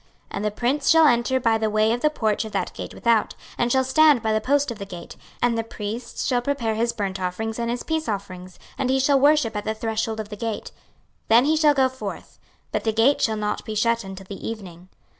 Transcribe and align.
26:046:002 0.01 0.09
And 0.31 0.45
the 0.45 0.49
prince 0.51 0.89
shall 0.89 1.05
enter 1.05 1.39
by 1.39 1.57
the 1.59 1.69
way 1.69 1.93
of 1.93 2.01
the 2.01 2.09
porch 2.09 2.43
of 2.43 2.51
that 2.53 2.73
gate 2.73 2.95
without, 2.95 3.35
and 3.55 3.71
shall 3.71 3.83
stand 3.83 4.23
by 4.23 4.33
the 4.33 4.41
post 4.41 4.71
of 4.71 4.79
the 4.79 4.85
gate, 4.87 5.15
and 5.43 5.55
the 5.55 5.63
priests 5.63 6.25
shall 6.25 6.41
prepare 6.41 6.73
his 6.73 6.91
burnt 6.91 7.19
offering 7.19 7.53
and 7.59 7.69
his 7.69 7.83
peace 7.83 8.09
offerings, 8.09 8.57
and 8.79 8.89
he 8.89 8.99
shall 8.99 9.19
worship 9.19 9.55
at 9.55 9.63
the 9.63 9.75
threshold 9.75 10.19
of 10.19 10.29
the 10.29 10.35
gate: 10.35 10.71
then 11.27 11.45
he 11.45 11.55
shall 11.55 11.75
go 11.75 11.87
forth; 11.87 12.39
but 12.71 12.83
the 12.83 12.91
gate 12.91 13.21
shall 13.21 13.37
not 13.37 13.63
be 13.63 13.75
shut 13.75 14.03
until 14.03 14.25
the 14.27 14.47
evening. 14.49 14.89